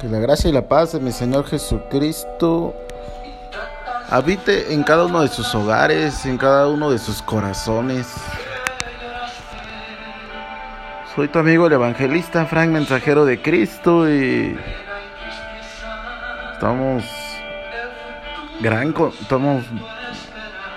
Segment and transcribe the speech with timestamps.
[0.00, 2.74] Que la gracia y la paz de mi Señor Jesucristo
[4.08, 8.06] habite en cada uno de sus hogares, en cada uno de sus corazones.
[11.14, 14.58] Soy tu amigo el evangelista Frank, mensajero de Cristo y
[16.54, 17.04] estamos
[18.62, 19.64] gran estamos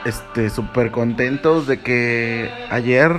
[0.04, 3.16] este súper contentos de que ayer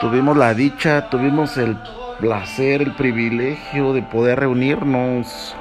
[0.00, 1.76] tuvimos la dicha, tuvimos el
[2.20, 5.56] placer, el privilegio de poder reunirnos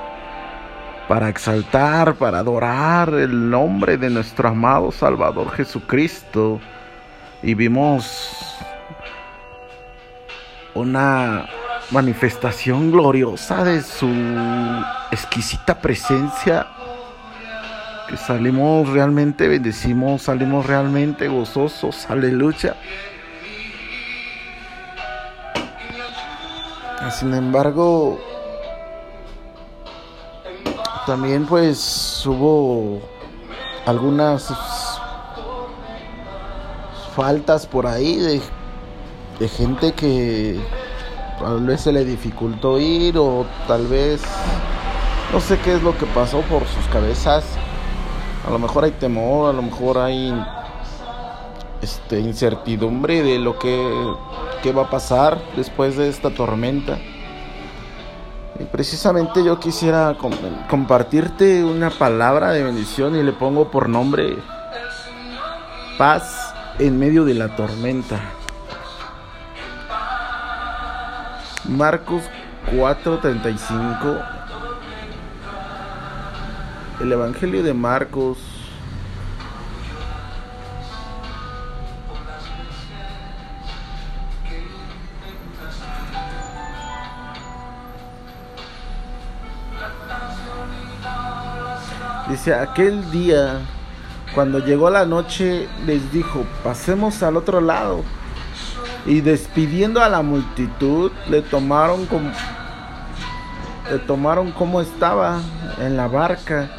[1.07, 6.59] para exaltar, para adorar el nombre de nuestro amado Salvador Jesucristo.
[7.41, 8.57] Y vimos
[10.75, 11.48] una
[11.91, 14.09] manifestación gloriosa de su
[15.12, 16.67] exquisita presencia.
[18.07, 22.76] Que salimos realmente bendecimos, salimos realmente gozosos, aleluya.
[27.12, 28.20] Sin embargo,
[31.05, 33.01] también pues hubo
[33.85, 34.54] algunas
[37.16, 38.41] faltas por ahí de,
[39.40, 40.60] de gente que
[41.40, 44.21] tal vez se le dificultó ir o tal vez
[45.34, 47.44] no sé qué es lo que pasó por sus cabezas.
[48.48, 50.32] A lo mejor hay temor, a lo mejor hay
[51.82, 54.13] este incertidumbre de lo que
[54.62, 56.98] qué va a pasar después de esta tormenta.
[58.60, 60.18] Y precisamente yo quisiera
[60.70, 64.35] compartirte una palabra de bendición y le pongo por nombre
[65.97, 68.19] paz en medio de la tormenta.
[71.69, 72.24] Marcos
[72.74, 74.25] 4:35
[77.00, 78.38] El Evangelio de Marcos
[92.30, 93.59] Dice, aquel día,
[94.35, 98.03] cuando llegó la noche, les dijo, pasemos al otro lado.
[99.07, 102.31] Y despidiendo a la multitud, le tomaron como,
[103.89, 105.39] le tomaron estaba
[105.79, 106.69] en la barca.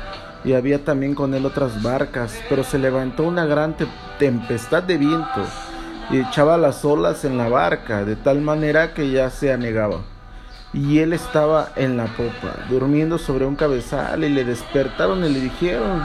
[0.44, 2.40] Y había también con él otras barcas.
[2.48, 3.74] Pero se levantó una gran
[4.20, 5.44] tempestad de viento
[6.10, 10.00] y echaba las olas en la barca, de tal manera que ya se anegaba
[10.72, 15.40] y él estaba en la popa, durmiendo sobre un cabezal, y le despertaron y le
[15.40, 16.04] dijeron,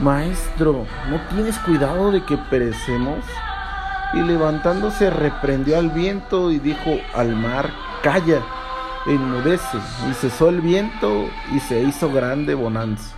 [0.00, 3.24] Maestro, ¿no tienes cuidado de que perecemos?
[4.14, 7.70] Y levantándose reprendió al viento y dijo al mar,
[8.02, 8.42] Calla,
[9.06, 9.78] enmudece.
[10.10, 13.14] Y cesó el viento y se hizo grande bonanza.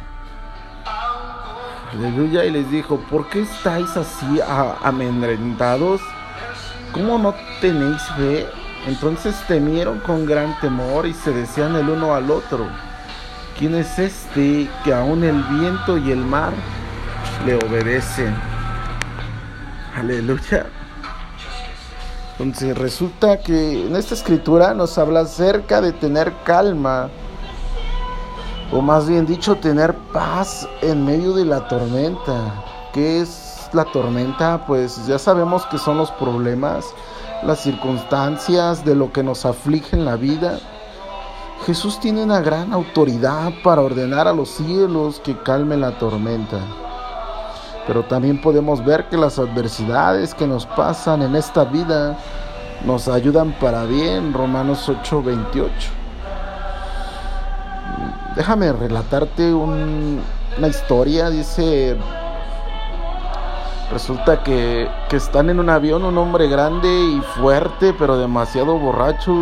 [1.92, 4.40] Aleluya, y les dijo, ¿por qué estáis así
[4.82, 6.00] amedrentados?
[6.92, 8.46] ¿Cómo no tenéis fe?
[8.86, 12.66] Entonces temieron con gran temor y se decían el uno al otro,
[13.58, 16.52] ¿quién es este que aún el viento y el mar
[17.46, 18.34] le obedecen?
[19.96, 20.66] Aleluya.
[22.38, 27.08] Entonces resulta que en esta escritura nos habla acerca de tener calma,
[28.70, 32.64] o más bien dicho, tener paz en medio de la tormenta.
[32.92, 34.66] ¿Qué es la tormenta?
[34.66, 36.92] Pues ya sabemos que son los problemas
[37.44, 40.58] las circunstancias, de lo que nos aflige en la vida.
[41.66, 46.58] Jesús tiene una gran autoridad para ordenar a los cielos que calmen la tormenta.
[47.86, 52.16] Pero también podemos ver que las adversidades que nos pasan en esta vida
[52.84, 54.32] nos ayudan para bien.
[54.32, 55.90] Romanos 8:28.
[58.36, 61.96] Déjame relatarte una historia, dice
[63.94, 69.32] Resulta que, están en un avión un hombre grande y fuerte, pero demasiado borracho.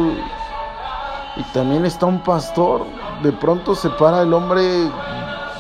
[1.37, 2.85] Y también está un pastor.
[3.23, 4.91] De pronto se para el hombre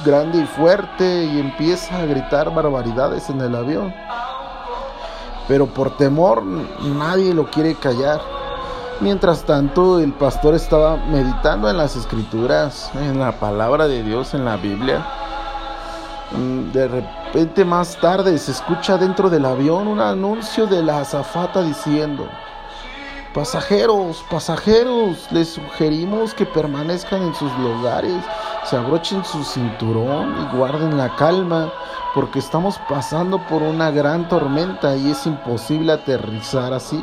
[0.04, 3.94] grande y fuerte y empieza a gritar barbaridades en el avión.
[5.48, 8.20] Pero por temor nadie lo quiere callar.
[9.00, 14.45] Mientras tanto, el pastor estaba meditando en las escrituras, en la palabra de Dios, en
[14.45, 15.06] la Biblia.
[16.33, 17.22] Mm, de repente
[17.65, 22.29] más tarde se escucha dentro del avión un anuncio de la azafata diciendo,
[23.33, 28.23] pasajeros, pasajeros, les sugerimos que permanezcan en sus lugares,
[28.65, 31.73] se abrochen su cinturón y guarden la calma,
[32.15, 37.01] porque estamos pasando por una gran tormenta y es imposible aterrizar así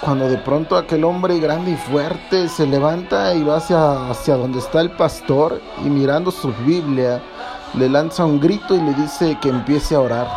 [0.00, 4.58] cuando de pronto aquel hombre grande y fuerte se levanta y va hacia, hacia donde
[4.58, 7.20] está el pastor y mirando su Biblia
[7.74, 10.28] le lanza un grito y le dice que empiece a orar.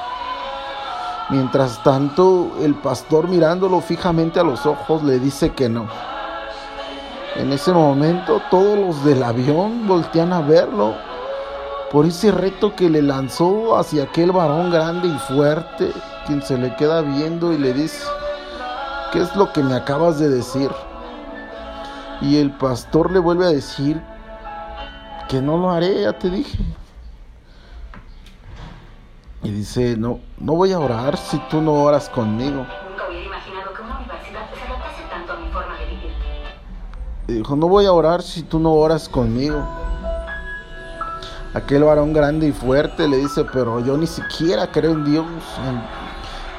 [1.29, 5.87] Mientras tanto, el pastor mirándolo fijamente a los ojos le dice que no,
[7.35, 10.93] En ese momento todos los del avión voltean a verlo
[11.91, 15.91] por ese reto que le lanzó hacia aquel varón grande y fuerte,
[16.25, 18.03] quien se le queda viendo y le dice,
[19.11, 20.71] ¿qué es lo que me acabas de decir?
[22.21, 24.01] Y el pastor le vuelve a decir
[25.29, 26.57] que no lo haré, ya te dije.
[29.43, 32.65] Y dice, no, no voy a orar si tú no oras conmigo.
[32.89, 36.11] Nunca hubiera imaginado que una universidad se adaptase tanto a mi forma de vivir.
[37.27, 39.61] Y dijo, no voy a orar si tú no oras conmigo.
[41.53, 45.25] Aquel varón grande y fuerte le dice, pero yo ni siquiera creo en Dios.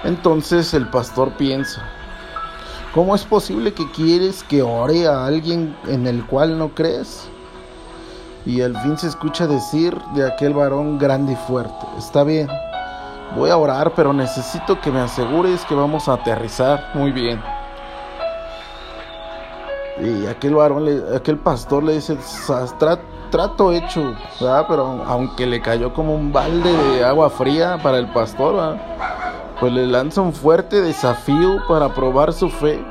[0.04, 1.82] Entonces el pastor piensa,
[2.94, 7.28] ¿cómo es posible que quieres que ore a alguien en el cual no crees?
[8.46, 12.46] Y al fin se escucha decir de aquel varón grande y fuerte, está bien,
[13.36, 17.40] voy a orar, pero necesito que me asegures que vamos a aterrizar muy bien.
[20.00, 22.98] Y aquel varón, le- aquel pastor le dice, "Sa- tra-
[23.30, 24.66] trato hecho, ¿verdad?
[24.68, 28.76] Pero aunque le cayó como un balde de agua fría para el pastor, ¿verdad?
[29.60, 32.84] pues le lanza un fuerte desafío para probar su fe.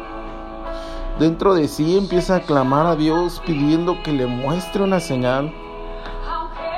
[1.19, 5.53] Dentro de sí empieza a clamar a Dios pidiendo que le muestre una señal.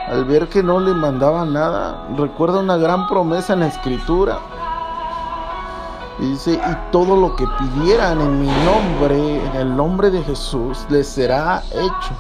[0.07, 4.37] Al ver que no le mandaba nada, recuerda una gran promesa en la escritura.
[6.19, 10.85] Y dice, y todo lo que pidieran en mi nombre, en el nombre de Jesús,
[10.89, 12.13] les será hecho.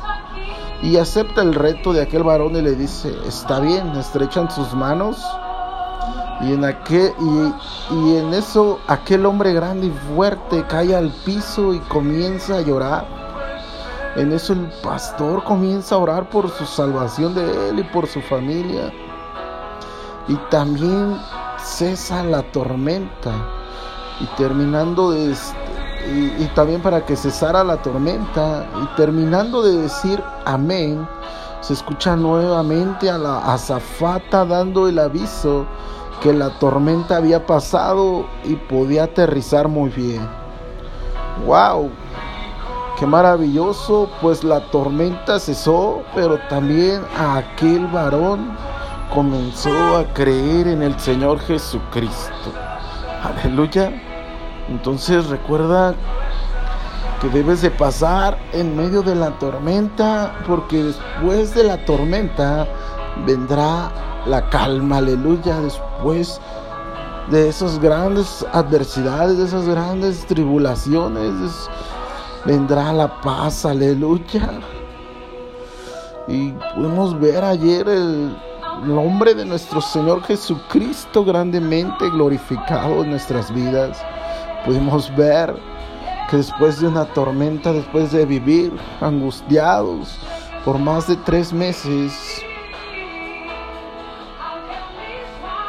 [0.81, 5.23] Y acepta el reto de aquel varón y le dice, está bien, estrechan sus manos.
[6.41, 11.73] Y en, aquel, y, y en eso aquel hombre grande y fuerte cae al piso
[11.73, 13.24] y comienza a llorar.
[14.15, 18.21] En eso el pastor comienza a orar por su salvación de él y por su
[18.21, 18.91] familia.
[20.27, 21.17] Y también
[21.57, 23.31] cesa la tormenta.
[24.21, 25.35] Y terminando de...
[26.07, 28.65] Y, y también para que cesara la tormenta.
[28.81, 31.05] Y terminando de decir amén,
[31.59, 35.65] se escucha nuevamente a la azafata dando el aviso
[36.21, 40.25] que la tormenta había pasado y podía aterrizar muy bien.
[41.45, 41.91] ¡Wow!
[42.97, 48.55] Qué maravilloso, pues la tormenta cesó, pero también aquel varón
[49.13, 52.53] comenzó a creer en el Señor Jesucristo.
[53.21, 53.91] Aleluya.
[54.69, 55.93] Entonces recuerda
[57.21, 62.65] que debes de pasar en medio de la tormenta, porque después de la tormenta
[63.25, 63.91] vendrá
[64.25, 66.39] la calma, aleluya, después
[67.29, 71.69] de esas grandes adversidades, de esas grandes tribulaciones,
[72.45, 74.49] vendrá la paz, aleluya.
[76.27, 78.35] Y podemos ver ayer el
[78.83, 84.03] nombre de nuestro Señor Jesucristo grandemente glorificado en nuestras vidas.
[84.65, 85.55] Pudimos ver
[86.29, 90.17] que después de una tormenta, después de vivir angustiados
[90.63, 92.41] por más de tres meses,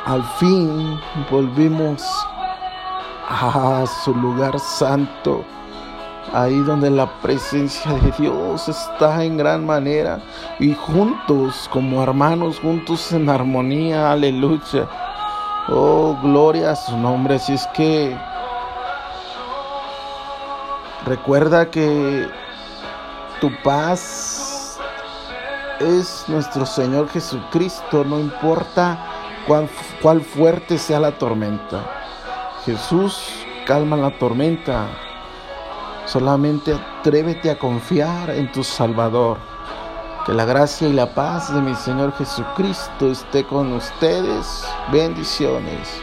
[0.06, 0.99] al fin
[1.31, 2.02] volvimos
[3.29, 5.44] a su lugar santo,
[6.32, 10.20] ahí donde la presencia de Dios está en gran manera
[10.58, 14.88] y juntos como hermanos, juntos en armonía, aleluya.
[15.69, 17.37] Oh, gloria a su nombre.
[17.37, 18.17] Así es que
[21.05, 22.29] recuerda que
[23.40, 24.79] tu paz
[25.81, 28.98] es nuestro Señor Jesucristo, no importa
[29.46, 29.69] cuán,
[30.00, 31.84] cuál fuerte sea la tormenta.
[32.65, 35.06] Jesús calma la tormenta.
[36.06, 39.39] Solamente atrévete a confiar en tu Salvador.
[40.25, 44.65] Que la gracia y la paz de mi Señor Jesucristo esté con ustedes.
[44.93, 46.01] Bendiciones.